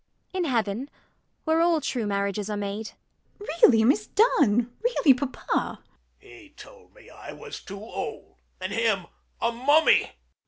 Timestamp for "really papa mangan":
4.83-5.83